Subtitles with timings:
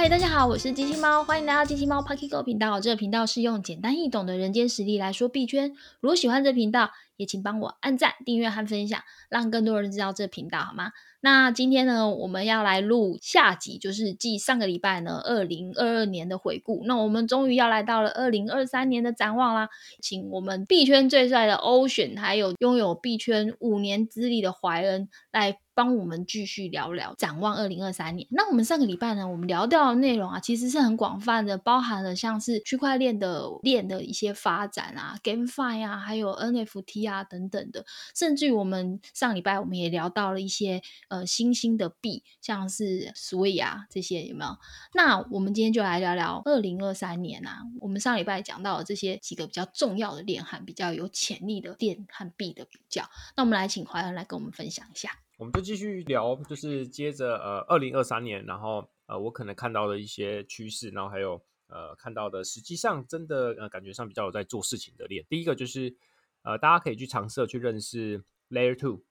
[0.00, 2.80] 嗨，大家好，我是机器猫，欢迎来到机器猫 Pocket Go 频道。
[2.80, 5.72] 这个频道是用简单易懂的人间实例来说币圈。
[5.98, 10.92] 如果喜欢这频道，也请帮我按赞、订阅和分享，让更多人知道这频道，好吗？
[11.20, 16.82] 那今天呢，我们要来录下集，就是继上个礼拜呢，二零二二年的回顾。
[16.84, 19.68] 那我们终于要来到了二零二三年的展望啦，
[20.00, 25.58] 请我们币圈最帅的 Ocean，还有拥有币圈五年资历的怀恩来。
[25.78, 28.26] 帮我们继续聊聊展望二零二三年。
[28.32, 44.56] 那我们上个礼拜呢，我们聊到的内容啊，其实是很广泛的，包含了像是区块链的链的一些发展啊，GameFi 啊，还有 NFT 啊等等的，甚至于我们上礼拜我们也聊到了一些呃新兴的币，像是 Sui 啊这些有没有？
[44.94, 53.02] 那我们今天就来聊聊二零二三年啊，我们上礼拜讲到的这些几个比较重要的链和比较有潜力的链和币的比较。
[53.36, 55.10] 那我们来请怀恩来跟我们分享一下。
[55.36, 65.24] 我们就继续聊，就是接着呃，二零二三年，然后呃，我可能看到的一些趋势，然后还有呃，看到的实际上真的呃，感觉上比较有在做事情的链。
[65.28, 65.96] 第一个就是
[66.42, 69.02] 呃，大家可以去尝试去认识 Layer Two，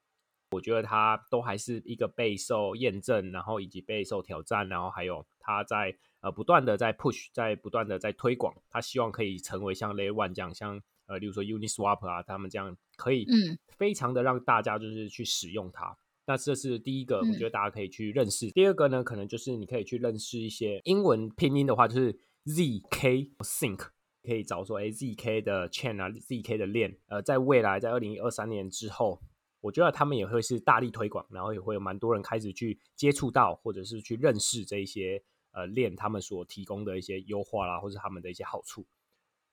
[0.52, 15.98] 我觉得它都还是一个备受验证，然后以及备受挑战，然后还有它在呃不断的在 push，在不断的在推广，它希望可以成为像 Layer One 这样，像呃，例如说 Uniswap 啊，他们这样可以嗯，非常的让大家就是去使用它。
[16.26, 18.52] 那这是第一个，我觉得大家可以去认识。
[18.52, 22.14] 第二个呢，可能就是你可以去认识一些英文拼音的话，就是
[22.46, 23.88] zk think，
[24.22, 29.22] 可以找说，哎，zk 的 chain 啊，zk 的链，呃，在未来在二零二三年之后，
[29.68, 38.86] 我觉得他们也会是大力推广，然后也会有蛮多人开始去接触到，或者是去认识这一些呃链，他们所提供的一些优化啦，或者他们的一些好处。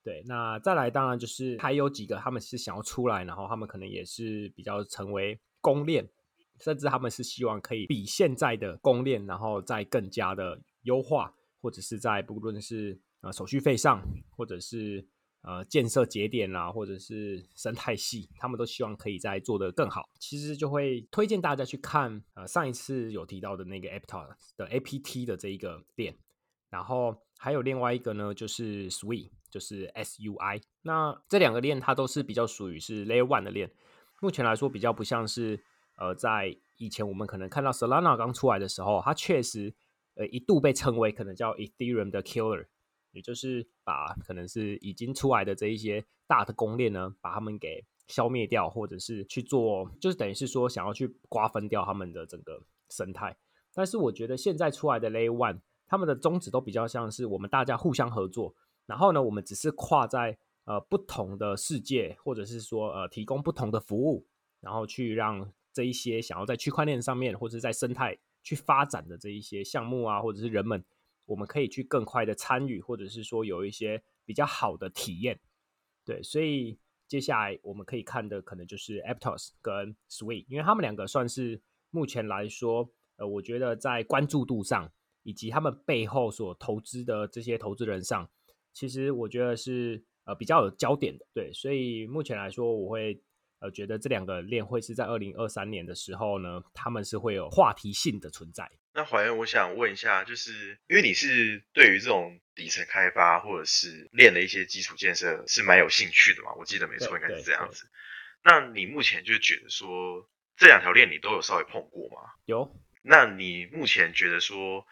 [0.05, 6.09] 对，那再来，当然就是还有几个他们是想要出来，然后他们可能也是比较成为公链。
[6.61, 14.01] 甚至他们是希望可以比现在的公链，然后再更加的优化，或者是在不论是呃手续费上，
[14.31, 15.05] 或者是
[15.45, 20.09] 呃建设节点啦，或者是生态系，他们都希望可以再做得更好。
[20.19, 26.17] 其实就会推荐大家去看呃上一次有提到的那个 Aptos 的 APT 的这一个链，
[26.71, 30.61] 然后还有另外一个呢，就是 Sui，就是 SUI。
[30.83, 33.71] 那这两个链它都是比较属于是 Layer One 的链，
[34.21, 35.63] 目前来说比较不像是。
[35.97, 39.73] 呃，在以前我们可能看到 Solana 刚出来的时候，它确实
[40.17, 42.67] 呃一度被称为可能叫 Ethereum 的 Killer，
[43.15, 53.35] 也就是把可能是已经出来的这一些大的公链呢，把他们给消灭掉，或者是去做，就是等于是说想要去瓜分掉他们的整个生态。
[53.73, 58.55] 但是我觉得现在出来的 Layer One，他们的宗旨都比较像是我们大家互相合作，
[58.85, 64.27] 然后呢，我们只是跨在呃不同的世界，或者是说呃提供不同的服务，
[64.61, 65.51] 然后去让。
[65.75, 70.85] 这一些想要在区块链上面或者是在生态去发展的这一些项目啊，或者是人们，
[71.27, 75.41] 我们可以去更快的参与，或者是说有一些比较好的体验。
[76.05, 84.93] 对，所以接下来我们可以看的可能就是 Aptos 跟 Sweet，因为他们两个算是目前来说，呃，我觉得在关注度上
[85.23, 88.31] 以及他们背后所投资的这些投资人上，
[88.73, 91.27] 其实我觉得是呃比较有焦点的。
[91.33, 93.23] 对，所以目前来说，我会。
[93.65, 98.71] 呃，觉得这两个链会是在二零二三年的时候呢，他们是会有话题性的存在。
[98.93, 106.53] 那怀恩，我想问一下，就是因为你是对于这种底层开发或者是链的一些基础建设是蛮有兴趣的嘛？
[106.59, 107.89] 我记得没错，应该是这样子。
[108.43, 112.33] 那你目前就觉得说这两条链你都有稍微碰过吗？
[112.45, 112.71] 有。
[113.03, 114.87] 那你目前觉得说，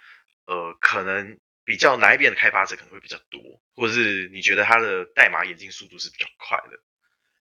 [0.46, 3.40] 呃，可能比较哪一边的开发者可能会比较多，
[3.74, 6.80] 或者是你觉得它的代码演进速度是比较快的？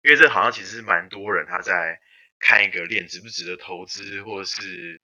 [0.04, 2.00] 因为这好像其实是蛮多人他在
[2.40, 5.00] 看一个链值不值得投资，或者是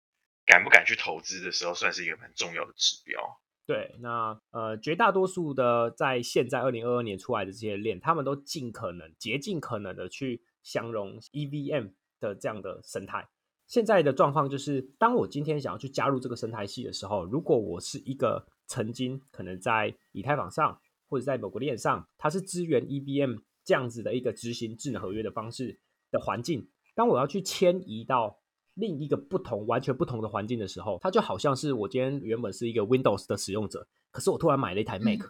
[0.47, 3.21] 敢不敢去投资的时候，算是一个蛮重要的指标。
[3.67, 13.27] 对，那呃，绝大多数的在现在二零二二年出来的这些链，他们都尽可能竭尽可能的去相容 EVM 的这样的生态。
[13.67, 23.41] 现在的状况就是，当我今天想要去加入这个生态系的时候，如果我是一个曾经可能在以太坊上或者在某个链上，它是支援 EVM。
[23.65, 25.79] 这样子的一个执行智能合约的方式
[26.11, 28.39] 的环境，当我要去迁移到
[28.75, 35.21] 另一个不同、完全不同的环境的时候，它就好像是我今天原本是一个 Windows 的使用者，可是我突然买了一台 Mac，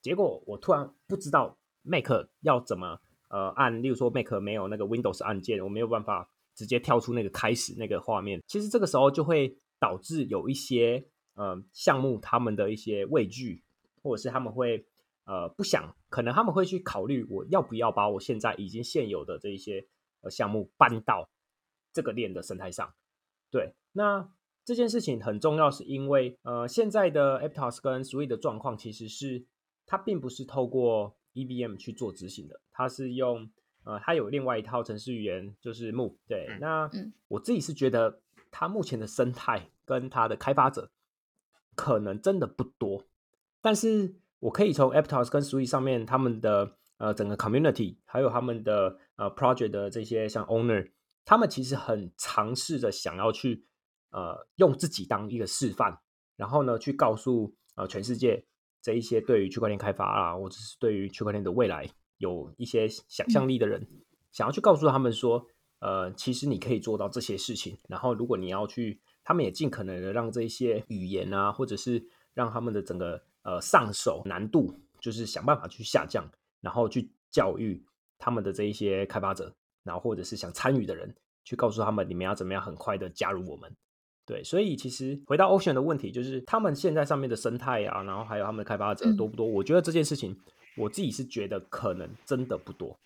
[0.00, 2.08] 结果我突然不知道 Mac
[2.40, 8.40] 要怎么呃按，例如说 Mac 没有那个 Windows 按键，我没有办法直接跳出那个开始那个画面。
[8.46, 13.64] 其实这个时候就会导致有一些呃项目他们的一些畏惧，
[14.02, 14.86] 或者是他们会。
[15.24, 19.86] 呃，不想，可能他们会去考虑，我要不要把我现在已经现有的这一些
[20.20, 21.30] 呃项目搬到
[21.92, 22.94] 这个链的生态上？
[23.50, 24.30] 对，那
[24.64, 29.44] 这件事情很重要，是因为呃，现在的 Aptos 跟 Sui 的状况其实是
[29.86, 33.50] 它并不是透过 EVM 去做执行的，它是用
[33.84, 36.16] 呃，它有另外一套程式语言，就是 Move。
[36.28, 36.90] 对，那
[37.28, 38.20] 我自己是觉得
[38.50, 40.90] 它目前的生态跟它的开发者
[41.74, 43.04] 可能真的不多，
[43.60, 50.90] 但是我可以从 Aptos 跟 Sui 上面他们的呃整个 community，还有他们的呃 project 的这些像 owner，
[51.24, 53.64] 他们其实很尝试着想要去。
[54.14, 55.98] 呃，用自己当一个示范，
[56.36, 58.44] 然后呢，去告诉呃全世界
[58.82, 63.88] 这一些对于区块链开发啊，或者是对于区块链的未来有一些想象力的人，
[64.30, 65.46] 想要去告诉他们说，
[65.78, 67.78] 呃，其实你可以做到这些事情。
[67.88, 76.24] 然后，如果你要去，他们也尽可能的让这些语言啊，或者是让他们的整个呃上手难度，就是想办法去下降，
[76.60, 77.84] 然后去教育
[78.18, 83.74] 他们的这一些开发者，然后或者是想参与的人，去告诉他们，你们要怎么样很快的加入我们。
[84.24, 89.44] 对，所以其实回到 Ocean 的问题，就是他们现在上面的生态啊，然后还有他们的开发者多不多？
[89.44, 90.38] 我觉得这件事情，
[90.76, 92.96] 我自己是觉得可能真的不多，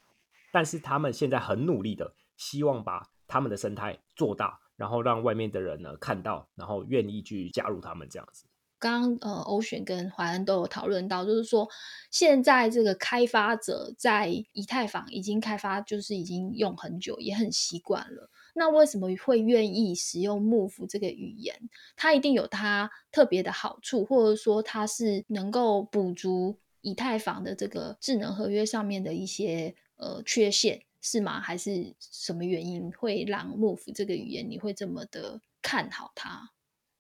[0.53, 8.45] 但是他们现在很努力的，希望把他们的生态做大，然后让外面的人呢看到，然后愿意去加入他们这样子。
[8.79, 11.69] 刚刚呃，欧选跟怀恩都有讨论到，就是说
[12.11, 18.31] 现在这个开发者在以太坊已经开发，就是已经用很久，也很习惯了。
[18.55, 21.69] 那为什么会愿意使用 Move 这个语言？
[21.95, 31.39] 它一定有它特别的好处，或者说它是能够补足以太坊的这个智能合约上面的一些呃缺陷，是吗？
[31.39, 36.51] 还是什么原因会让 Move 这个语言你会这么的看好它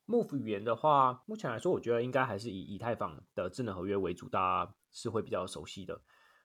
[0.06, 6.00] ？Move 语言的话，目前来说，我觉得应该还是以以太坊的智能合约为主，大家是会比较熟悉的。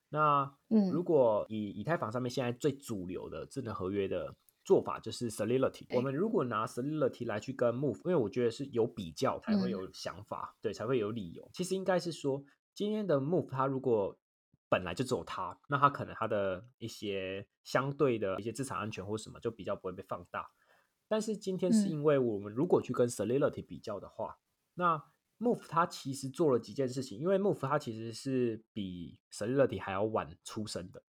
[0.10, 4.36] 那嗯，如果以以太坊上面现在最主流的智能合约的。
[4.64, 5.88] 做法就是 Solidity。
[5.96, 11.50] 我们如果拿 Solidity 来去跟 Move，因为我觉得是有比较才会有想法，对，才会有理由。
[11.52, 12.44] 其实应该是说，
[12.76, 14.16] 今天的 Move 它如果
[14.70, 20.48] 本来就只有它，那它可能它的一些相对的一些资产安全或什么就比较不会被放大。
[21.12, 24.38] 但是今天是因为我们如果去跟 Solidity 比较的话，
[24.76, 25.04] 那
[25.40, 31.04] Move 它其实做了几件事情，因为 Move 它其实是比 Solidity 还要晚出生的。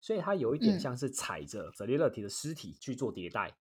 [0.00, 3.54] 所以它有一点像是踩着 Solidity 的尸体去做迭代，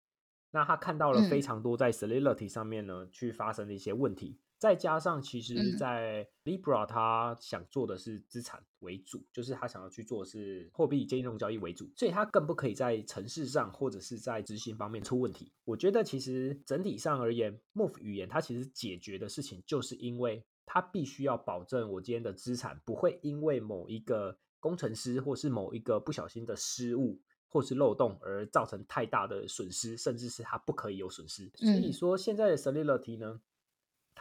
[0.52, 15.52] 那他看到了非常多在 Solidity 上面呢去发生的一些问题，再加上其实在 Libra 他想做的是资产为主，就是他想要去做的是货币金融交易为主，所以他更不可以在城市上或者是在执行方面出问题。
[15.66, 24.38] 我觉得其实整体上而言，Move 语言它其实解决的事情，就是因为它必须要保证我今天的资产不会因为某一个。
[24.62, 31.52] 工程师或是某一个不小心的失误或是漏洞而造成太大的损失，甚至是它不可以有损失。
[31.56, 33.42] 所以说，现在的 Solidity 呢，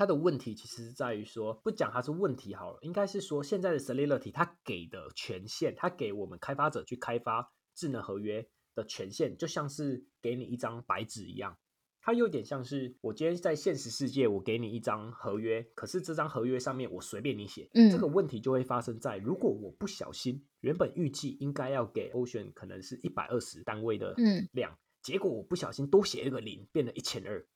[0.01, 11.59] 它的问题其实是在于说，不讲它是问题好了，应该是说现在的 Solidity 它给的权限，它给我们开发者去开发智能合约的权限，就像是给你一张白纸一样。
[12.01, 24.15] 它有点像是我今天在现实世界，我给你一张合约，可是这张合约上面我随便你写，这个问题就会发生在如果我不小心，原本预计应该要给 Ocean 可能是一百二十单位的
[24.53, 27.47] 量，结果我不小心多写一个零，变成一千二，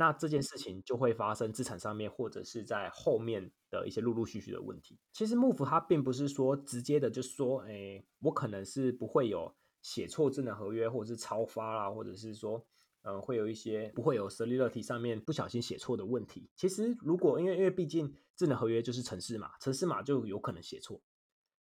[0.00, 4.98] 那这件事情就会发生资产上面或者是在后面的一些陆陆续续的问题。
[5.12, 12.66] 其实 Move 它并不是说直接的就说，哎，我可能是不会有写错智能合约，或者是超发啦，或者是说。
[13.02, 16.50] 呃，会有一些不会有 Solidity 上面不小心写错的问题。
[16.54, 21.00] 其实，如果因为因为毕竟智能合约就是程式码，程式码就有可能写错。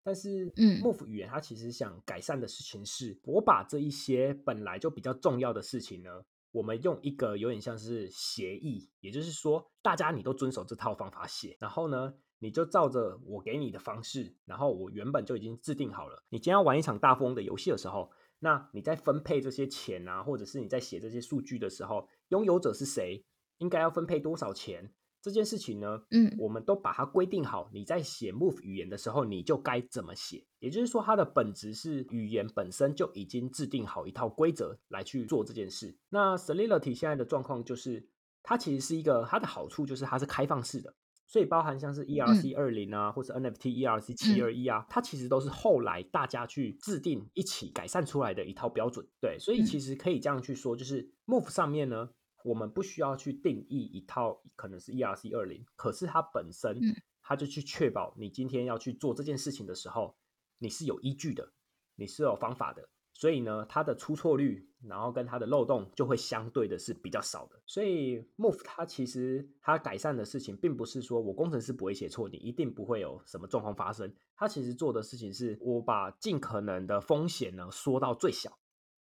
[0.03, 18.11] 但是，嗯，Move 语言它其实想改善的事情是，我把这一些本来就比较重要的事情呢，我们用一个有点像是协议，也就是说，大家你都遵守这套方法写，然后呢，你就照着我给你的方式，然后我原本就已经制定好了，你今天要玩一场大富翁的游戏的时候。
[18.43, 23.23] 那你在分配这些钱啊，或者是你在写这些数据的时候，拥有者是谁？
[23.59, 24.91] 应该要分配多少钱？
[25.21, 27.69] 这件事情呢，嗯，我们都把它规定好。
[27.71, 30.43] 你在写 Move 语言的时候，你就该怎么写？
[30.59, 35.95] 也就是说，它的本质是语言本身就已经制定好一套规则来去做这件事。
[36.09, 38.09] 那 Solidity 现在的状况就是，
[38.41, 40.93] 它其实是一个它的好处就是它是开放式的。
[41.27, 49.07] 所以包含像是 ERC 二零啊，或者 NFT ERC 七二一啊，它其实都是后来大家去制定一起改善出来的一套标准。
[49.21, 52.09] 对，所以其实可以这样去说，就是 Move 上面呢，
[52.43, 56.79] 我们不需要去定义一套可能是 ERC 二零，可是它本身，
[57.21, 60.15] 它就去确保你今天要去做这件事情的时候，
[60.57, 61.51] 你是有依据的，
[61.95, 67.61] 你是有方法的，所以呢，它的出错率，然后跟它的漏洞就会相对的是比较少的。
[67.65, 74.13] 所以 Move 它其实它改善的事情，并不是说我工程师不会写错，你一定不会有什么状况发生。
[74.35, 78.57] 它其实做的事情是，我把尽可能的风险呢缩到最小。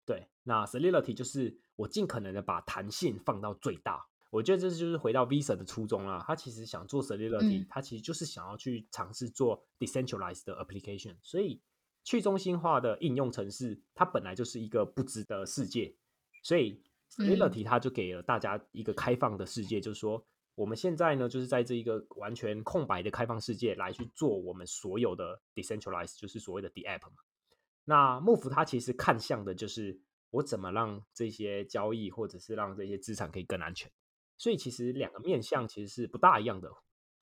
[0.07, 4.07] 对，那 Solidity 就是我尽可能的把弹性放到最大。
[4.31, 6.23] 我觉得这就是回到 Visa 的初衷啦。
[6.27, 11.61] 他其实想做 Solidity，他其实就是想要去尝试做 decentralized 的 application，所以。
[12.07, 15.97] 去中心化的应用程式，它本来就是一个不值的世界，
[16.43, 16.79] 所以
[17.11, 20.23] Solidity 它就给了大家一个开放的世界，就是说
[20.55, 27.24] 我们现在呢，就是在这一个完全空白的开放世界来去做我们所有的 decentralized，就是所谓的 DApp 嘛。
[27.85, 30.01] 那幕府它其实看向的就是
[30.31, 33.91] 我怎么让这些交易或者是让这些资产可以更安全，
[34.37, 36.71] 所以其实两个面向其实是不大一样的，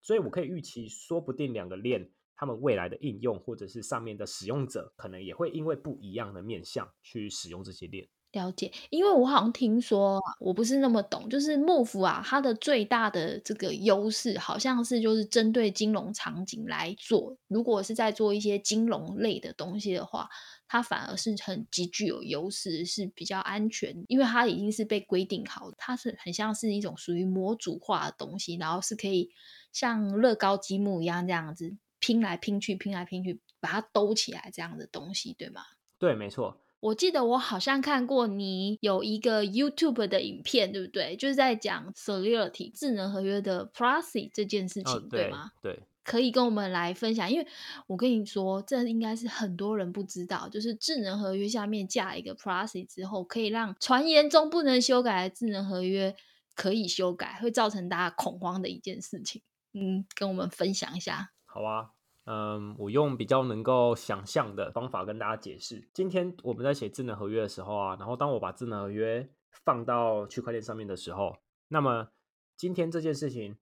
[0.01, 2.13] 所以我可以预期，说不定两个链。
[2.35, 8.09] 他们未来的应用，或者是上面的使用者，可能也会因为不一样的面向去使用这些链。
[8.33, 17.37] 了解，因为我好像听说，我不是那么懂，就是幕府啊，它的最大的这个优势，好像是就是针对金融场景来做。
[17.49, 20.29] 如果是在做一些金融类的东西的话，
[20.67, 29.31] 它反而是很极具有优势，是比较安全，因为它已经是被规定好，它是很像是一种属于模组化的东西，然后是可以
[29.73, 31.77] 像乐高积木一样这样子。
[31.99, 35.63] 拼来拼去，拼来拼去，把它兜起来，这样的东西，对吗？
[35.99, 36.62] 对，没错。
[36.83, 41.15] 我记得我好像看过你有一个 YouTube 的影片，对不对？
[41.15, 45.53] 就是在讲 Solidity 智能合约的 Pricing 这件事情，对吗？
[45.63, 47.31] 对，可以跟我们来分享。
[47.31, 47.47] 因为
[47.87, 56.17] 我跟你说，这应该是很多人不知道，就是智能合约下面架一个 Pricing 之后，可以让传言中不能修改的智能合约
[56.57, 59.41] 可以修改，会造成大家恐慌的一件事情。
[59.73, 61.31] 嗯，跟我们分享一下。
[61.47, 61.91] 好啊，
[62.25, 65.89] 嗯，我用比较能够想象的方法跟大家解释。
[65.93, 69.29] 今天我们在写智能合约的时候啊，然后当我把智能合约
[69.65, 71.37] 放到区块链上面的时候，
[71.69, 72.09] 那么
[72.57, 73.57] 今天这件事情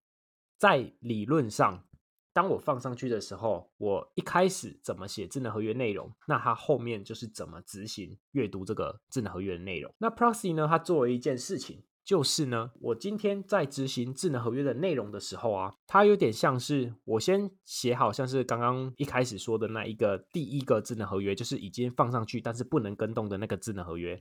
[0.58, 1.84] 在理论上，
[2.32, 9.94] 当我放上去的时候，我一开始怎么写智能合约内容，那它后面就是怎么执行阅读这个智能合约的内容。
[9.98, 11.82] 那 Proxy 呢，它做了一件事情。
[12.10, 24.20] 就是呢，我今天在执行智能合约的内容的时候啊，它有点像是我先写好像是刚刚一开始说的那一个第一个智能合约，就是已经放上去但是不能跟动的那个智能合约。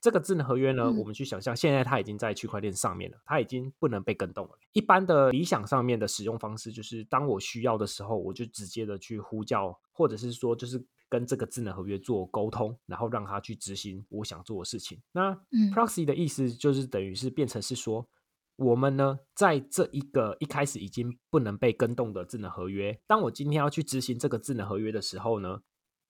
[0.00, 4.58] 这个智能合约呢，我们去想象，现在它已经在区块链上面了，它已经不能被跟动了。
[4.72, 10.84] 一般的理想上面的使用方式，就是当我需要的时候，我就直接的去呼叫，或者是说就是。
[11.08, 15.00] 跟这个智能合约做沟通，然后让他去执行我想做的事情。
[15.12, 15.34] 那
[15.72, 18.06] proxy 的意思就是等于是变成是说，
[18.56, 25.60] 我们呢在这一个一开始已经不能被跟动的智能合约，当我今天要去执行这个智能合约的时候呢，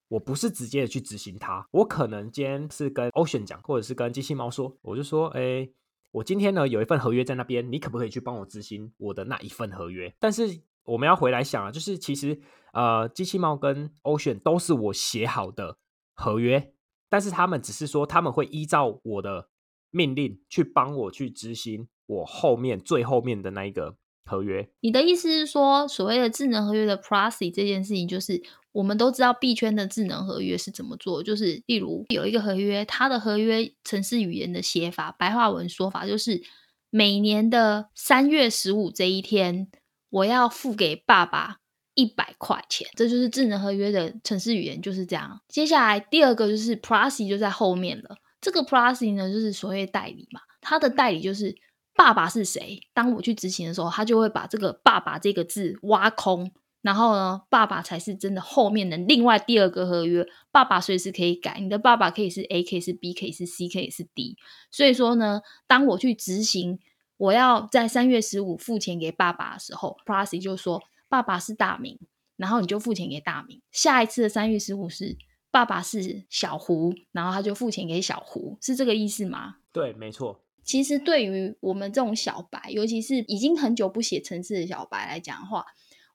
[0.07, 5.69] 我不是直接的去执行它，我可能今天是跟 Ocean 讲，或者是跟机器猫说，我就说，哎，
[6.11, 10.11] 我今天呢有一份合约在那边，你可不可以去帮我执行我的那一份合约？
[10.19, 12.39] 但是我们要回来想啊，就是其实
[12.73, 15.77] 呃，机器猫跟 Ocean 都是我写好的
[16.13, 16.73] 合约，
[17.09, 19.49] 但是他们只是说他们会依照我的
[19.89, 24.69] 命令去帮我去执行我后面最后面的那一个合约。
[24.81, 28.41] 你的意思是说，所谓的智能合约的 Pricing 这件事情，就是
[28.71, 36.43] 我们都知道币圈的智能合约是怎么做，就是例如有一个合约，它的合约程式语言的写法，白话文说法就是
[36.91, 39.71] 每年的三月十五这一天。
[40.09, 41.57] 我要付给爸爸
[41.93, 45.41] 一百块钱，这就是智能合约的程式语言就是这样。
[45.47, 48.17] 接下来第二个就是 Pricing 就在后面了。
[48.41, 51.55] 这个 Pricing 呢，就是所谓代理嘛，它的代理就是
[51.93, 52.79] 爸爸是谁。
[52.93, 56.51] 当我去执行的时候，他就会把这个“爸爸”这个字挖空，
[56.81, 60.25] 然后呢，爸爸才是真的后面的另外第二个合约。
[60.51, 64.37] 爸爸随时可以改，你的爸爸可以是 A，可以是 B，可以是 C，可以是 D。
[64.71, 66.79] 所以说呢，当我去执行。
[67.19, 71.99] 我要在三月十五付钱给爸爸的时候 p r a s y 就说爸爸是大明，
[72.37, 73.61] 然后你就付钱给大明。
[73.71, 75.17] 下一次的三月十五是
[75.51, 79.57] 爸爸是小胡，然后他就付钱给小胡，是这个意思吗？
[79.73, 80.39] 对，没错。
[80.63, 85.65] 其实对于我们这种小白，尤其是已经很久不写程式的小白来讲的话，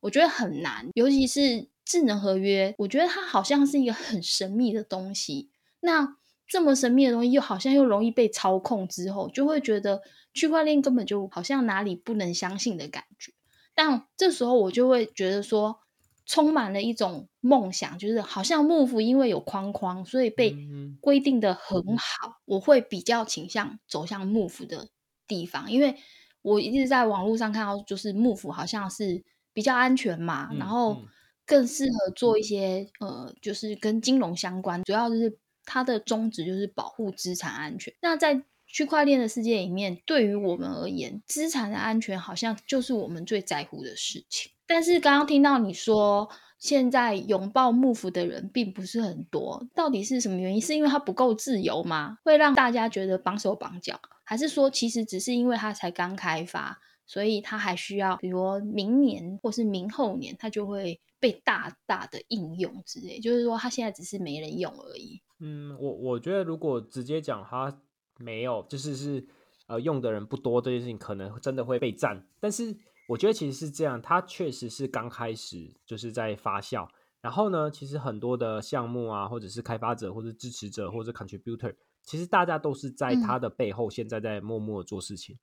[0.01, 0.89] 我觉得很难。
[0.95, 5.51] 尤其是智能合约，我觉得它好像是一个很神秘的东西。
[5.81, 6.17] 那
[6.55, 10.01] 这么神秘的东西，又好像又容易被操控，之后就会觉得。
[10.33, 13.33] 区块链根本就好像哪里不能相信的感觉，
[13.75, 15.79] 但这时候我就会觉得说，
[16.27, 20.57] 充满了一种梦想，就是好像幕府因为有框框，所以被
[21.01, 22.41] 规定的很好。
[22.47, 24.89] 我会比较倾向走向幕府的
[25.29, 25.97] 地方，因为
[26.43, 31.01] 我一直在网络上看到，就是幕府好像是比较安全嘛，然后
[31.47, 37.95] 更适合做一些呃，就是跟金融相关，主要就是它的宗旨就是保护资产安全。
[38.01, 44.51] 那在区块链的世界里面，对于我们而言，资产的安全好像就是我们最在乎的事情。
[44.67, 46.29] 但是刚刚听到你说，
[46.59, 50.61] 现在拥抱幕府的人并不是很多，到底是什么原因？
[50.61, 52.19] 是因为它不够自由吗？
[52.25, 63.21] 会让大家觉得绑手绑脚，还是说其实只是因为它才刚开发，所以它还需要，比如说明年或是明后年，它就会被大大的应用之类？
[63.21, 65.21] 就是说，它现在只是没人用而已。
[65.41, 67.81] 嗯，我我觉得如果直接讲它。
[68.21, 69.27] 没有，就是是
[69.67, 72.25] 呃用的人不多这件事情，可能真的会被占。
[72.39, 72.73] 但是
[73.09, 76.87] 我觉得其实是这样，它确实是刚开始就是在发酵。
[77.21, 85.37] 然后呢，其实很多的项目啊，或者是开发者，或者支持者，或者 contributor，其实大家都是在它的背后，现在在默默做事情。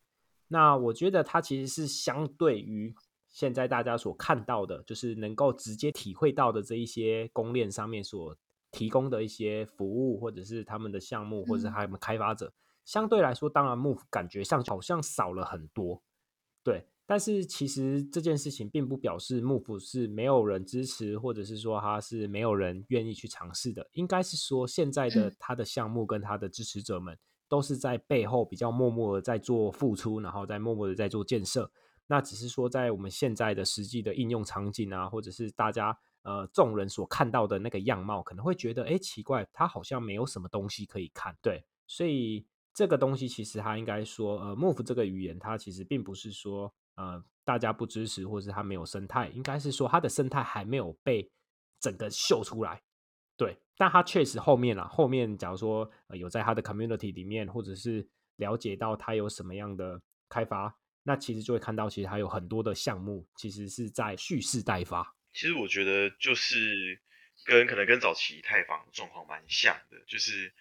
[0.52, 2.94] 那我觉得它其实是相对于
[3.28, 8.38] 现在大家所看到的，就是能够直接体会到的这一些公链上面所。
[8.74, 12.54] 提供的一些服务，或者是他们的项目，或者是他们开发者，
[12.86, 16.02] 相对来说，当然 Move 感觉上好像少了很多，
[16.64, 16.88] 对。
[17.06, 23.90] 但是其实这件事情并不表示 Move 是没有人支持，或者是说他是没有人愿意去尝试的。
[23.92, 27.20] 应该是说，现在的他的项目跟他的支持者们，
[27.52, 31.70] 都是在背后比较默默的在做付出，然后在默默的在做建设。
[32.08, 35.98] 那只是说，在我们现在的实际的应用场景啊，或者是大家。
[36.24, 51.28] 呃，众人所看到的那个样貌，可能会觉得，哎，奇怪，他好像没有什么东西可以看，对，所以这个东西其实它应该说，呃，Move 这个语言，它其实并不是说，呃，大家不支持，或者是它没有生态，应该是说它的生态还没有被
[51.80, 52.84] 整个秀出来，
[53.82, 65.16] 但它确实后面啊，后面假如说有在它的 community 里面，或者是了解到它有什么样的开发，那其实就会看到，其实他有很多的项目，其实是在蓄势待发。
[65.34, 67.02] 其实我觉得就是
[67.44, 70.54] 跟可能跟早期以太坊状况蛮像的，就是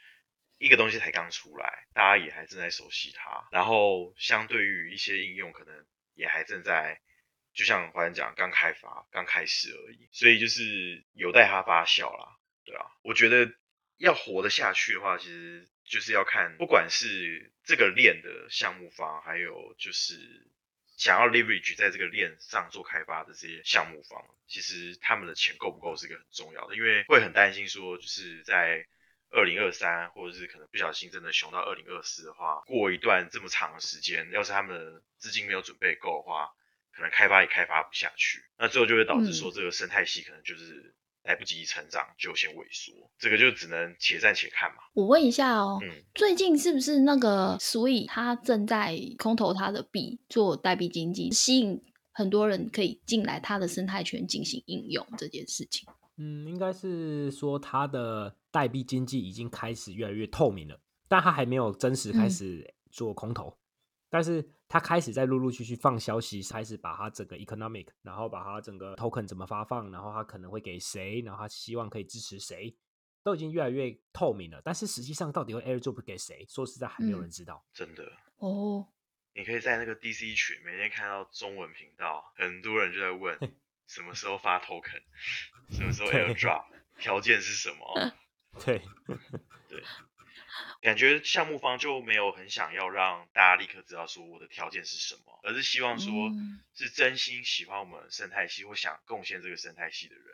[0.56, 5.74] 一个东西才刚出来，大家也还正在熟悉它，然后相对于一些应用，可能
[6.14, 6.98] 也还正在，
[7.52, 12.38] 就像华人讲，刚开发、刚开始而已，所以就是有待它发酵啦，
[12.70, 13.52] 对啊，我觉得
[13.96, 20.48] 要活得下去的话，其实就是要看，不管是这个链的项目方，还有就是。
[21.00, 28.86] 想要 leverage 在这个链上做开发的这些项目方，其实他们的钱够不够是一个很重要的，因为会很担心说，就是在
[29.30, 36.50] 二零二三或者是可能不小心真的熊到二零二四的话，过一段这么长的时间，要是他们的资金没有准备够的话，
[36.92, 40.94] 可能开发也开发不下去，那最后就会导致说这个生态系可能就是。
[41.22, 44.76] 来不及成长就先萎缩，这个就只能且战且看嘛。
[44.94, 55.88] 我问一下哦，嗯，最近是不是那个 Sui 他正在空投他的币做代币经济，吸引很多人可以进来他的生态圈进行应用这件事情？
[56.16, 63.56] 嗯，应该是说他的代币经济已经开始越来越透明了，但他还没有真实开始做空投。
[64.10, 72.72] 但是他开始在陆陆续续放消息，开始把他整个 economic，然后把他整个 token 怎么发放，然后他可能会给谁，然后他希望可以支持谁，
[73.24, 74.62] 都已经越来越透明了。
[74.64, 77.66] 但是实际上到底会 airdrop 给谁，说实在还没有人知道。
[77.74, 78.86] 真的哦，
[79.34, 83.36] 你可以在那个 DC 群每天看到中文频道，很多人就在问
[83.88, 85.02] 什么时候发 token，
[85.74, 88.12] 什么时候 airdrop，条件是什么？
[88.64, 88.80] 对
[89.68, 89.82] 对。
[90.80, 96.30] 感觉项目方就没有很想要让大家立刻知道说我的条件是什么，而是希望说
[96.74, 100.24] 是真心喜欢我们生态系或想贡献这个生态系的人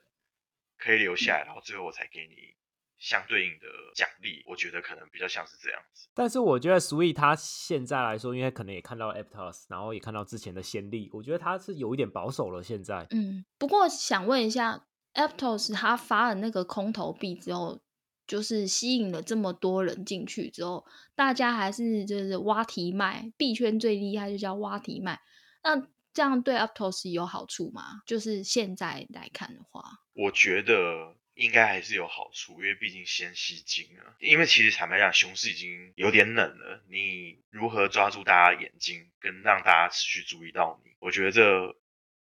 [0.79, 2.55] 可以留下来，然后最后我才给你
[2.99, 4.45] 相对应的奖励。
[4.47, 6.09] 我觉得可能比较像是这样子。
[6.15, 12.62] 但是我觉得 Sweet 他现在来说，因为可能也看到 Aptos，然后也看到之前的先例，我觉得他是有一点保守了。
[12.62, 17.83] 现在，嗯，不过想问一下，Aptos 他发了那个空投币之后。
[18.27, 20.85] 就是吸引了这么多人进去之后，
[21.15, 25.21] 大家还是就是挖题卖币圈最厉害就叫挖题卖。
[25.62, 28.03] 那这样对 Aptos 有好处吗？
[28.07, 29.83] 就是现在来看的话，
[30.15, 34.17] 我觉得应该还是有好处，因为毕竟先吸金啊。
[34.19, 41.77] 因为其实坦白讲，熊市已经有点冷了，你如何抓住大家眼睛，跟让大家持续注意到你，我觉得这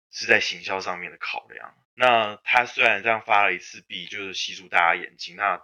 [0.10, 1.74] 是在行销上面的考量。
[1.94, 5.62] 那他虽然这样发了一次币，就是吸住大家眼睛，那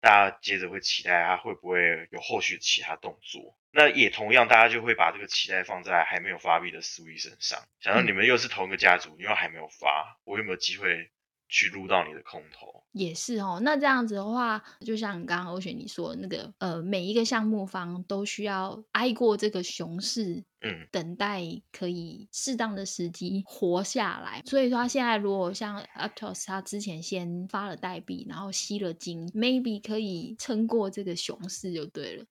[0.00, 11.10] 大家接着会期待他会不会有后续其他动作，那也同样，大家就会把这个期待放在还没有发币的 Sui 身上，想到你们又是同一个家族，你又还没有发，我有没有机会
[11.48, 12.84] 去撸到你的空头。
[12.92, 24.42] 也是哦，那这样子的话，就像刚刚欧雪你说的那个，呃，每一个项目方都需要挨过这个熊市，嗯，等待可以适当的时机活下来。
[24.46, 32.24] 所以说，他现在如果像 Aptos，他之前先发了代币，然后吸了金，maybe 可以撑过这个熊市就对了。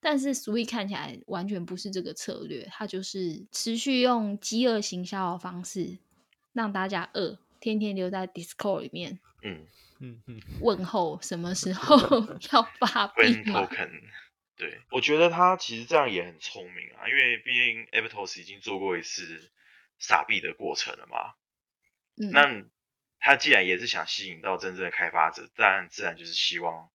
[0.00, 5.98] 但是 Sweet 看起来完全不是这个策略，他就是持续用饥饿行销的方式
[6.52, 9.18] 让大家饿，天天留在 Discord 里面。
[9.42, 9.66] 嗯
[10.00, 11.96] 嗯嗯，问候什么时候
[12.52, 13.68] 要发币，Win 嘛？
[14.56, 19.50] 对我觉得他其实这样也很聪明啊，因为毕竟 Aptos 已经做过一次
[20.00, 21.34] 傻币的过程了嘛。
[22.16, 22.64] 嗯，那
[23.20, 26.90] 他既然也是想吸引到真正的开发者，当然自然就是希望，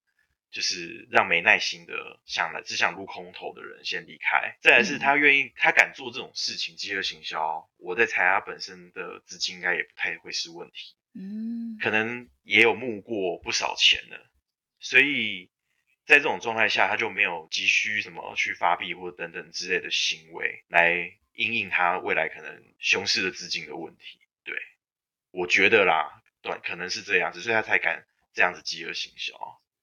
[0.54, 4.56] 就是让没耐心的想来只想撸空头的人先离开。
[4.62, 14.30] 再来是嗯他愿意，他敢做这种事情，饥饿行销，我在猜他本身的资金应该也不太会是问题，嗯可能也有募过不少钱了，
[14.80, 15.50] 所以
[16.06, 24.20] 在这种状态下，他就没有急需什么去发币或等等之类的行为来因应他未来可能熊市的资金的问题。
[24.44, 24.56] 对，
[25.32, 29.34] 我觉得啦，短可能是这样子，所以他才敢这样子饥饿行销。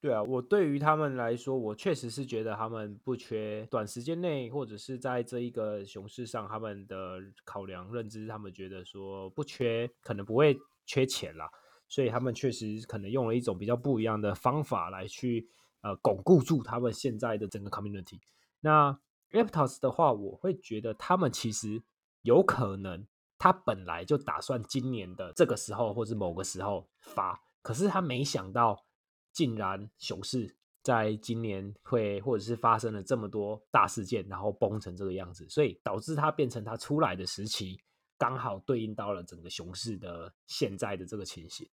[0.02, 11.50] 对啊，我对于他们来说，我确实是觉得他们不缺短时间内，或者是在这一个熊市上，他们的考量认知，他们觉得说不缺，可能不会缺钱啦，
[11.86, 15.46] 所以他们确实可能用了一种比较不一样的方法来去
[15.82, 18.20] 呃巩固住他们现在的整个 community。
[18.60, 18.98] 那
[19.32, 21.82] Aptos 的话，我会觉得他们其实
[22.22, 28.86] 有可能，他本来就打算今年的这个时候或是某个时候发，可是他没想到。
[29.32, 37.78] 竟然熊市在今年会或者是发生了这么多大事件，然后崩成这个样子，所以导致它变成它出来的时期
[38.18, 41.68] 刚好对应到了整个熊市的现在的这个情形。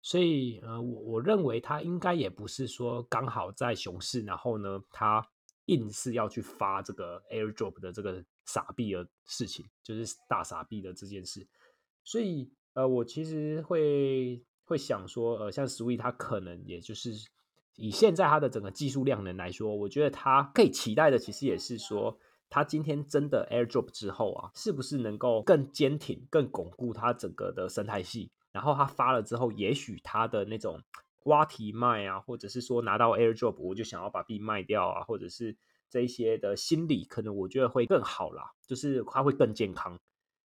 [0.00, 5.28] 所以呃，我我认为它应该也不是说刚好在熊市，然后呢，它
[5.64, 11.46] 硬是要去发这个 airdrop 的这个傻币的事情，就是大傻币的这件事。
[12.04, 14.44] 所以呃，我其实会。
[14.66, 17.12] 会想说，呃，像 Sweet 它可能也就是
[17.76, 22.18] 以现在它的整个技术量能来说，我觉得它可以期待的，其实也是说，
[22.50, 28.30] 它今天真的 AirDrop 之后啊，是不是能够更坚挺、更巩固它整个的生态系？
[28.50, 30.82] 然后它发了之后，也许它的那种
[31.26, 35.56] 挖题卖啊，或者是说拿到 AirDrop 我就想要把币卖掉啊，或者是
[35.88, 39.96] 这一些的心理，可能我觉得会更好啦，就是它会更健康。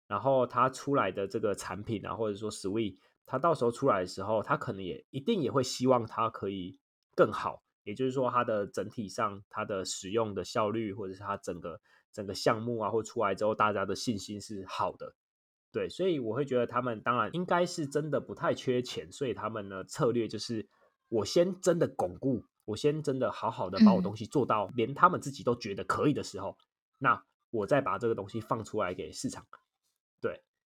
[0.08, 2.96] 然后它出来的这个产品啊，或者说 Sweet。
[3.30, 6.76] 它到时候出来的时候，他可能也一定也会希望它可以
[7.14, 11.80] 更好，也就是说，它的整体上它的使用的效率，或者是它整个
[12.12, 15.14] 整个项目啊，或出来之后，大家的信心是好的。
[15.70, 20.68] 对，所以我会觉得他们当然应该是真的不太缺钱，所以他们呢策略就是
[21.08, 26.58] 我先真的巩固，我先真的好好的把我东西做到连他们自己都觉得可以的时候，
[26.98, 29.46] 那我再把这个东西放出来给市场。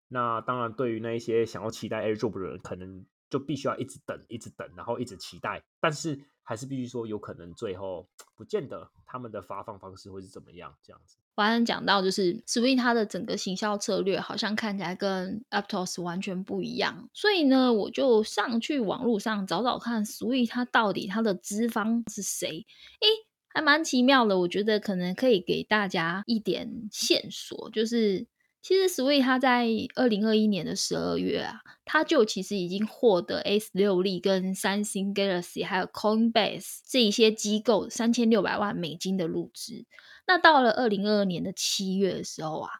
[0.09, 5.61] 那当然，对于那一些想要期待 AirDrop 的人，可能就必须要一直等，一直等，然后一直期待。
[5.81, 11.17] 但是还是必须说，有可能最后不见得他们的发放方式会是怎么样这样子。
[11.35, 22.65] 我刚讲到，就是 Sweet 它的整个行销策略好像看起来跟 Aptos 完全不一样，所以呢，我就上去网络上找找看，Sweet 它到底它的资方是谁？
[23.01, 23.09] 诶，
[23.49, 28.29] 还蛮奇妙的，我觉得可能可以给大家一点线索，就是。
[28.67, 39.85] 其实，Sweet 它在二零二一年的十二月啊，它就其实已经获得 S 六力跟三星 Galaxy 还有 Coinbase 这一些机构三千六百万美金的入资。
[40.27, 42.71] 那到了二零二二年的七月的时候啊，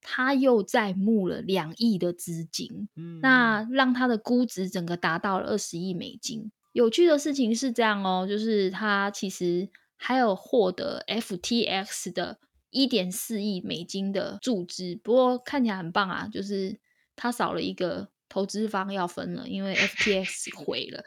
[0.00, 6.50] 他又再募了两亿的资金，嗯，那让他的估值整个达到了二十亿美金。
[6.72, 12.38] 有趣的事情是这样哦，就是他其实还有获得 FTX 的。
[12.70, 16.78] 一点四亿美金的注资，不过看起来很棒啊，就是
[17.16, 21.04] 他少了一个投资方要分了，因为 FTX 毁了。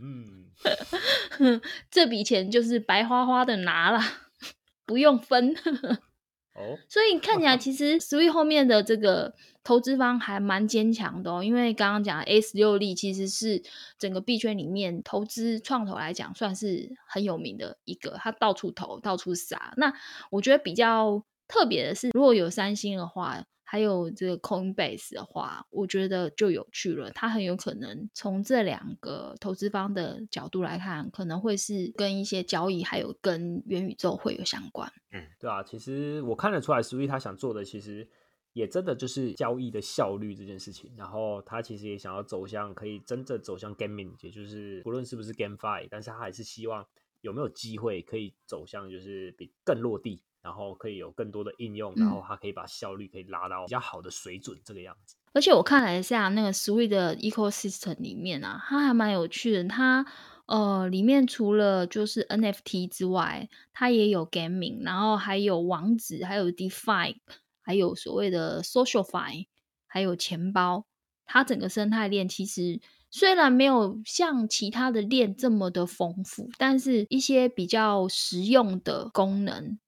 [0.00, 0.50] 嗯，
[1.90, 4.00] 这笔钱就是白花花的拿了，
[4.84, 5.54] 不用分。
[6.54, 9.34] 哦，所以看起来其实 Sweet 后面的这个
[9.64, 13.62] 投资方还蛮坚强的哦，因为刚刚讲 S 六力其实是
[13.98, 19.72] 整个币圈里面投资创投来讲算是很有名的一个，他到处投到处撒。
[19.76, 19.94] 那
[20.30, 27.10] 我觉得比较特别的是，如果有三星的话，还有这个 Coinbase 的话，我觉得就有趣了。
[27.12, 34.92] 它很有可能从这两个投资方的角度来看，可能会是跟一些交易还有跟元宇宙会有相关。
[35.10, 38.06] 嗯，对啊，其实我看得出来，Sweet 他想做的其实
[38.52, 40.92] 也真的就是交易的效率这件事情。
[40.98, 46.86] 然后他其实也想要走向可以真正走向 gaming，也就是不论是不是 gamefi，但是他还是希望
[47.22, 55.16] 有没有机会可以走向就是比更落地，然后可以有更多的应用，然后它可以把效率可以拉到比较好的水准这个样子。
[55.32, 59.64] 而且我看了一下那个 Sweet 的 ecosystem 里面啊，它还蛮有趣的。
[59.64, 60.04] 它
[60.46, 67.16] 呃里面除了就是 NFT 之外，它也有 gaming，然后还有网址，还有 DeFi，
[67.62, 69.46] 还有所谓的 SocialFi，
[69.86, 70.84] 还有钱包。
[71.24, 79.78] 它整个生态链其实虽然没有像其他的链这么的丰富，但是一些比较实用的功能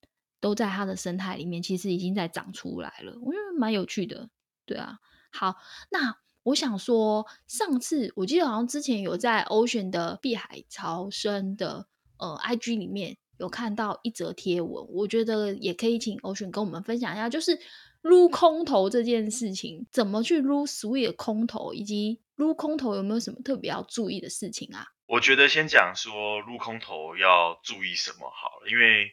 [0.45, 3.17] 都在它的生态里面，其实已经在长出来了。
[3.23, 4.29] 我觉得蛮有趣的，
[4.67, 4.99] 对啊。
[5.33, 5.57] 好，
[5.91, 11.87] 那我想说，上次我记得好像之前有在 Ocean 的碧海潮生的
[12.19, 17.59] 呃 IG 里面有看到一则贴文，我觉得也可以请 Ocean 跟我们分享一下，就是
[18.03, 24.89] 撸空头这件事情，怎么去撸 Sweet 空头，以及撸空头有没有什么特别要注意的事情啊？
[25.07, 29.11] 我觉得先讲说撸空头要注意什么好了，因为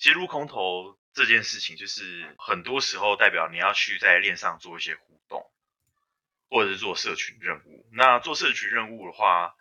[0.00, 5.48] 其实撸空投这件事情，就是很多时候代表你要去在链上做一些互动。
[6.52, 9.54] 或者是做社群任务，那做社群任务的话，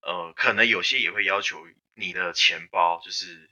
[0.00, 3.48] 呃，可能有些也会要求你的钱包，就是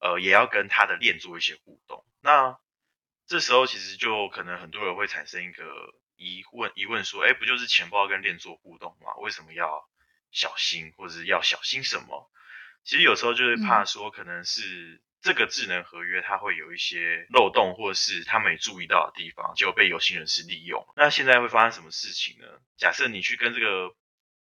[0.00, 2.06] 呃，也要跟他的链做一些互动。
[2.22, 2.58] 那
[3.26, 5.62] 这时候其实就可能很多人会产生一个
[6.16, 9.14] 疑问，疑问说，哎，不就是钱包跟链做互动吗？
[9.18, 9.86] 为什么要
[10.30, 12.30] 小心，或者是要小心什么？
[12.84, 15.02] 其实有时候就是怕说，可能是。
[15.20, 20.86] 这个智能合约它会有一些漏洞，或是他没注意到的地方，就被有心人士利用。
[20.96, 22.46] 那现在会发生什么事情呢？
[22.76, 23.94] 假设你去跟这个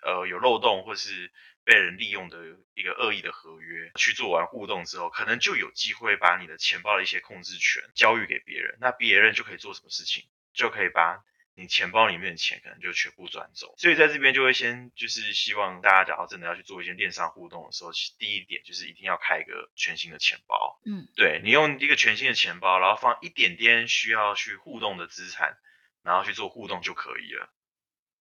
[0.02, 1.32] 呃有漏洞或是
[1.64, 2.38] 被人利用的
[2.74, 10.24] 一个恶意的合约去做完互动之后，可能就有机会把你的钱包的一些控制权交予给别人，那别人就可以做什么事情？
[10.52, 11.24] 就可以把。
[11.58, 20.78] 你钱包里面的钱可能就全部转走，所以在这边就会先就是希望大家，假如真的要去做一些链上互动的时候，第一点就是一定要开一个全新的钱包。
[20.84, 25.56] 嗯，对你用一个全新的钱包，然后放一点点需要去互动的资产，
[26.02, 27.50] 然后去做互动就可以了。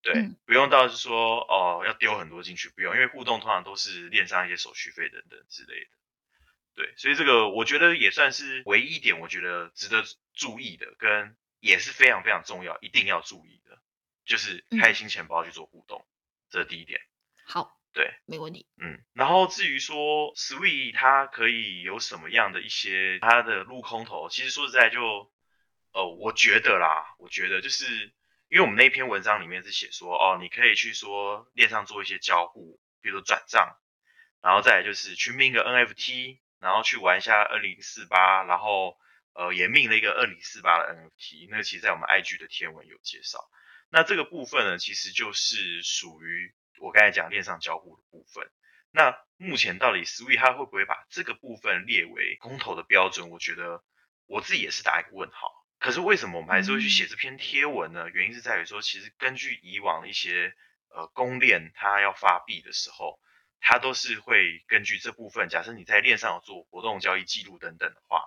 [0.02, 5.90] 对，不用到是说哦要丢很多进去，不用，因为互动通常都是链上一些手续费等等之类的。
[6.76, 11.36] 对，所以这个我觉得也算是唯一一点，我觉得值得注意的跟。
[11.66, 13.82] 也是非常非常重要，一定要注意的，
[14.24, 16.06] 就是开心钱包去做互动，
[16.52, 17.02] 这是第一点。
[17.44, 18.68] 好，对，没问题。
[18.78, 25.32] 嗯，然后至于说 Sweet 它可以有什么样的一些它的入空头，其实说实在就，
[25.92, 28.14] 呃，我觉得啦，我觉得就是
[28.48, 33.76] 因为我们那篇文章里面是写说，哦，你可以去说链上做一些交互，比如转账，
[34.40, 39.00] 然后再来就是去 mint 个 NFT，然后去玩一下二零四八，然后。
[39.36, 43.40] 呃，也命了一个二零四八的 NFT，那个其实在我们 IG 的天文有介绍。
[43.90, 48.50] 那这个部分呢，其实就是属于我刚才讲链上交互的部分。
[48.92, 53.30] 那目前到底 Sweet 它会不会把这个部分列为公投的标准？
[53.30, 53.84] 我觉得
[54.26, 55.52] 我自己也是打一个问号。
[55.80, 58.10] 可是为什么我们还是会去写这篇贴文呢？
[58.10, 60.56] 原因是在于说，其实根据以往的一些
[60.88, 63.20] 呃公链，它要发币的时候，
[63.60, 65.50] 它都是会根据这部分。
[65.50, 68.24] 假设你在链上有做活动交易记录等等的话。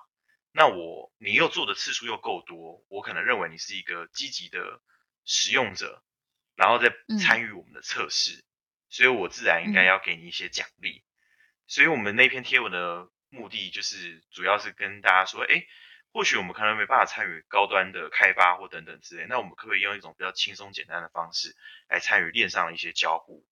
[0.58, 4.82] 那我你又做的次数又够多，我可能认为你是一个积极的
[5.24, 6.02] 使用者，
[6.56, 8.44] 然后再参与我们的测试，
[8.88, 11.04] 所以我自然应该要给你一些奖励。
[11.68, 15.64] 所以我们那篇贴文的目的就是主要是跟大家说，哎，
[16.10, 21.54] 或许我们可能没办法参与高端的开发或等等之类，那我们可以用一种比较轻松简单的方式
[21.88, 23.46] 来参与链上的一些交互，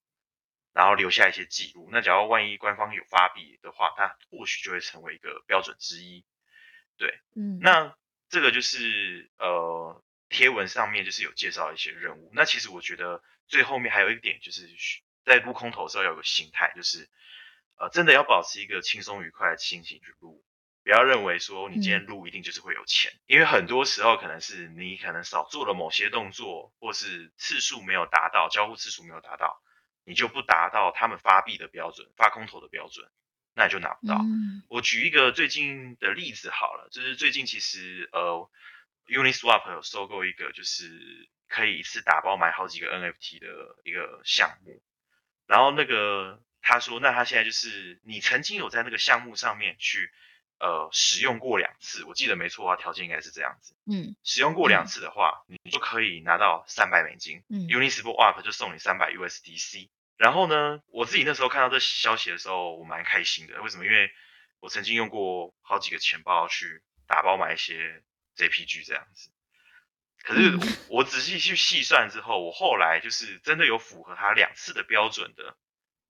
[0.73, 1.89] 然后留下一些记录。
[1.93, 6.25] 那假如万一官方有发币的话，它或许就会成为一个标准之一。
[6.97, 7.97] 对，嗯，那
[8.29, 12.31] 这个就是呃，贴文上面就是有介绍一些任务。
[12.35, 14.69] 那其实我觉得最后面还有一点，就是
[15.25, 17.09] 在录空投的时候要有个心态，就是
[17.79, 20.43] 呃，真的要保持一个轻松愉快的心情去录，
[20.83, 29.63] 不要认为说你今天录一定就是会有钱，因为很多时候可能是你可能少做了某些动作，或是次数没有达到，交互次数没有达到，
[30.05, 33.11] 你就不达到他们发币的标准，发空投的标准。
[33.57, 34.21] 那你就拿不到。
[34.69, 38.51] 我举一个最近的例子好了，就是最近其实呃
[39.07, 43.49] ，Uniswap 有收购一个，就是可以一次打包买好几个 NFT 的
[43.85, 44.83] 一个项目。
[45.47, 50.13] 然后那个他说，那他现在就是你曾经有在那个项目上面去
[50.59, 53.75] 呃使用过两次，我记得没错啊，条件应该是这样子。
[53.91, 57.43] 嗯，使用过两次的话，你就可以拿到三百美金。
[57.49, 59.89] 嗯，Uniswap 就送你三百 USDC。
[60.17, 63.63] 然后呢，我自己那时候看到这消息的时候，我蛮开心的。
[63.63, 63.85] 为什么？
[63.85, 64.11] 因为
[64.61, 68.03] 我曾经用过好几个钱包去打包买一些
[68.37, 69.31] JPG 这样子。
[70.23, 75.57] 可是我仔细去细算之后，我后来就是真的有符合他两次的标准的，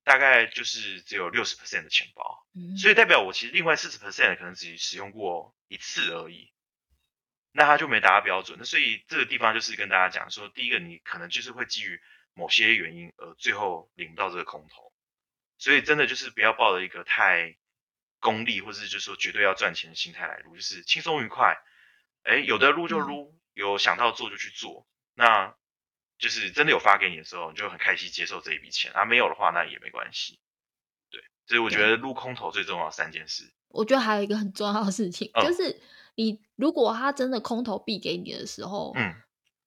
[0.05, 2.47] 大概就是只有六十 percent 的钱包，
[2.81, 6.51] 所以代表我其实另外四十 percent 可能只使用过一次而已，
[7.53, 8.57] 那他就没达到标准。
[8.59, 12.01] 那所以这个地方就是跟大家讲说，第一个你可能就是会基于
[12.37, 14.93] 某些原因而最后领不到这个空头，
[15.59, 17.57] 所以真的就是不要抱着一个太
[18.21, 21.57] 功利或者就是说绝对要赚钱的心态来撸，就是轻松愉快，
[22.23, 23.35] 哎，有的撸就撸。
[23.57, 25.55] 有想到做就去做，那
[26.19, 29.07] 就是真的有发给你的时候，你就很开心接受这一笔钱啊。
[29.07, 30.39] 没有的话，那也没关系。
[31.11, 33.51] 对，所以我觉得撸空头最重要三件事。
[33.69, 35.81] 我觉得还有一个很重要的事情，就是
[36.17, 39.15] 你如果他真的空头币给你的时候，嗯，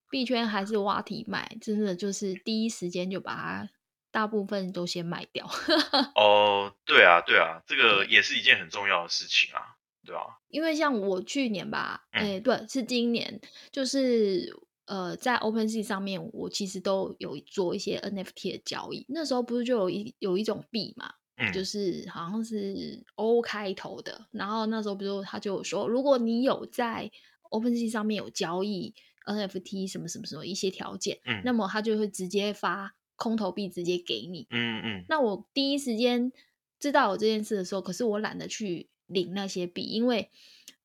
[0.09, 3.69] 币圈还是挖题卖，真的就是第一时间就把它
[4.11, 5.47] 大部分都先卖掉。
[6.15, 9.77] 哦，对啊，对啊，这个也是一件很重要的事情啊。
[10.05, 13.39] 对啊，因为像我去年吧，哎，对，是今年，
[13.71, 14.51] 就是
[14.85, 19.05] 呃，在 OpenSea 上面，我其实都有做一些 NFT 的交易。
[19.09, 21.13] 那时候不是就有一有一种币嘛，
[21.53, 24.25] 就是好像是 O 开头的。
[24.31, 27.11] 然后那时候不是他就说，如果你有在
[27.51, 28.95] OpenSea 上面有交易
[29.33, 34.47] NFT 什么什么什么一些条件，嗯，那么他就会直接发空投币直接给你。
[34.49, 35.05] 嗯嗯。
[35.09, 36.31] 那我第一时间
[36.79, 38.89] 知道有这件事的时候，可是我懒得去。
[39.11, 40.29] 领那些币，因为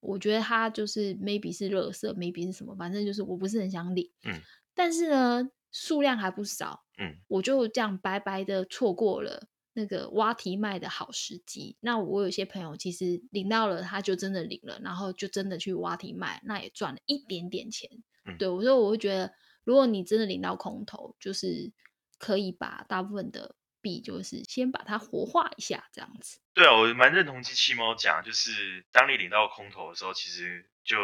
[0.00, 4.10] 我觉得他就是 maybe 是垃圾，maybe 是什么，反正就是我不是很想领。
[4.24, 4.40] 嗯，
[4.74, 6.86] 但是呢，数量还不少。
[6.96, 11.76] 嗯，我就这样白白的错过了那个挖题卖的好时机。
[11.80, 17.90] 那我有些朋友其实领到了，他就真的领了，然后就真的去挖题卖，那也赚了一点点钱。
[18.38, 19.32] 对，我说我会觉得，
[19.64, 21.72] 如果你真的领到空头，就是
[22.18, 23.56] 可以把大部分的。
[23.84, 26.40] 币就是先把它活化一下，这样子。
[26.54, 30.96] 对啊，我蛮认同机器猫讲，就是当你领到空头的时候，其实就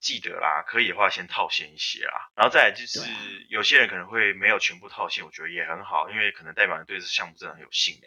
[0.00, 2.30] 记得啦，可以的话先套现一些啦。
[2.36, 3.00] 然后再来就是
[3.48, 8.02] 有些人可能会没有全部套现，我觉得也很好，因为可能代表你对这项目真的很有信仰。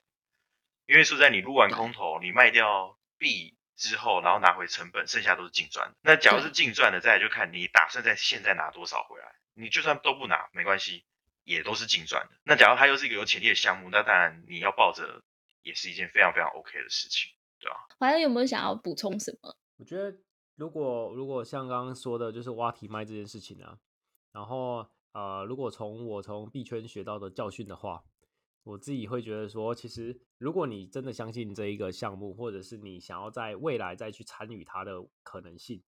[0.86, 5.94] 因为说在你撸完空头，你卖掉币之后，然后拿回成本，剩下都是净赚。
[6.02, 9.36] 那假如是净赚的，再来就看你打算在现在拿多少回来。
[9.54, 11.06] 你就算都不拿，没关系。
[11.48, 12.36] 也都是净赚的。
[12.44, 15.24] 那假如它又是一个有潜力的项目，那当然你要抱着
[15.63, 17.88] 也是一件非常非常 OK 的事情，对吧？
[17.98, 19.56] 反正有没有想要补充什么？
[19.78, 20.13] 我觉得
[20.58, 23.78] 如果如果像刚刚说的，就是挖题卖这件事情啊，
[24.34, 28.04] 然后呃，如果从我从币圈学到的教训的话，
[28.68, 35.82] 我自己会觉得说，其实如果你真的相信这一个项目，或者是你想要在未来再去参与它的可能性，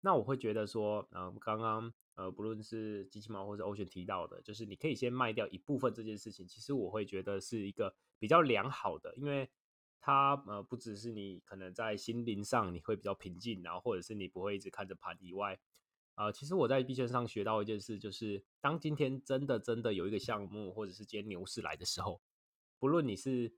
[0.00, 1.92] 那我会觉得说，嗯，刚刚。
[2.16, 9.50] 呃，不论是机器猫或者欧璇提到的，就是你可以先卖掉一部分这件事情，其实我会觉得是一个比较良好的，因为
[9.98, 15.58] 它呃不只是你可能在心灵上你会比较平静，然后或者是你不会一直看着盘以外，
[16.16, 22.20] 呃，其实我在币圈上学到一件事，就是当今天真的真的有一个项目或者是今天牛市来的时候，
[22.78, 23.52] 不论你是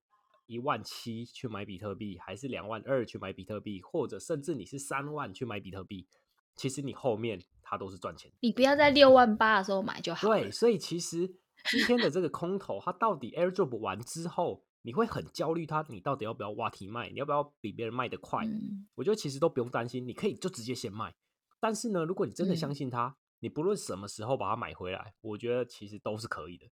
[0.47, 6.07] 一万七去买比特币，还是两万二去买比特币，或者甚至你是三万去买比特币。
[6.55, 10.27] 其实你后面它都是赚钱，你不要在六万八的时候买就好。
[10.27, 11.29] 对，所以其实
[11.71, 17.11] 今天的这个空头，它到底 airdrop 完之后，你会很焦虑，它你到底要不要挖题卖？
[17.11, 18.47] 你要不要比别人卖的快？
[18.95, 21.15] 我觉得其实都不用担心，你可以就直接先卖。
[21.59, 26.67] 但是呢，如果你真的相信它，你不论什么时候把它买回来，我觉得其实都是可以的。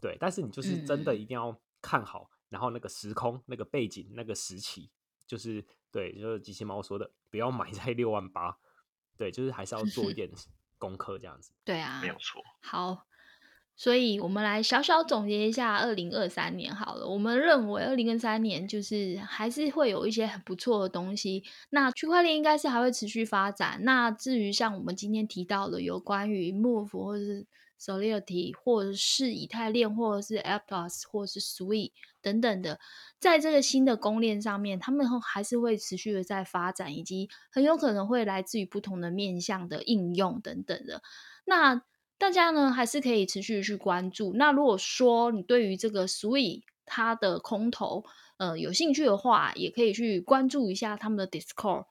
[0.00, 4.90] 对，但是你就是真的一定要看好，然后那个时空、那个背景、那个时期，
[5.26, 8.58] 就是对，就是机器猫说的，不要买在六万八。
[9.16, 10.28] 对，就是还是要做一 点
[10.76, 11.52] 功课这样子。
[11.64, 12.42] 对啊，没有错。
[12.60, 13.06] 好，
[13.76, 17.08] 所以我们来小小总结一下二零二三年好了。
[17.08, 21.42] 我们认为二零二三年就是还是会有一些很不错的东西。
[21.70, 23.80] 那区块链应该是还会持续发展。
[23.82, 27.46] 那至于像我们今天提到的有关于 Move 或者是
[27.80, 31.90] Solidity，或者是以太链，或者是 Aptos，或者是 Sweet
[32.22, 32.78] 等等的。
[33.18, 41.02] 在这个新的公链上面，他们还是会持续的在发展，以及很有可能会来自于不同的面向的应用等等的。
[41.44, 41.82] 那
[42.18, 44.32] 大家呢，还是可以持续去关注。
[44.34, 48.04] 那如果说你对于这个 Sweet 它的空投
[48.38, 51.86] 呃有兴趣的话，也可以去关注一下他们的 Discord。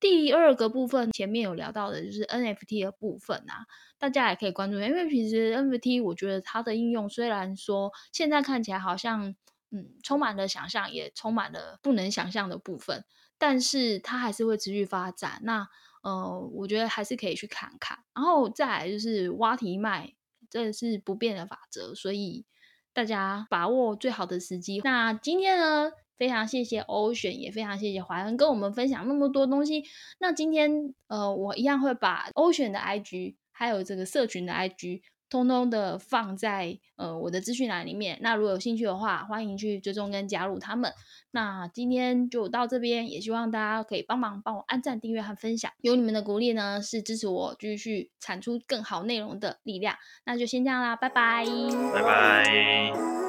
[0.00, 3.66] 第二个部分前面有聊到的就是 NFT 的部分啊，
[3.98, 9.34] 大家也可以关注，因为其实 NFT 我觉得它的应用虽然说现在看起来好像。
[9.70, 13.04] 嗯，充满了想象，也充满了不能想象的部分，
[13.36, 15.40] 但是它还是会持续发展。
[15.42, 15.68] 那
[16.08, 17.98] 呃，我觉得还是可以去看看。
[18.14, 20.14] 然后再来就是挖题卖，
[20.48, 22.46] 这是不变的法则，所以
[22.92, 24.80] 大家把握最好的时机。
[24.82, 29.84] 那今天呢，非常谢谢 Ocean，，也非常谢谢怀恩跟我们分享那么多东西。
[30.18, 33.36] 那今天呃，我一样会把 Ocean 的 IG。
[33.50, 38.18] 还有这个社群的 IG，通通的放在呃我的资讯栏里面。
[38.20, 40.92] 那如果有兴趣的话，欢迎去追踪跟加入他们。
[41.30, 49.94] 那今天就到这边，也希望大家可以帮忙帮我按赞、订阅和分享，有你们的鼓励呢，是支持我继续产出更好内容的力量。
[50.24, 51.44] 那就先这样啦，拜拜，
[51.92, 53.27] 拜拜。